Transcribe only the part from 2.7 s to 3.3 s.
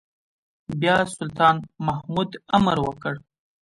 وکړ.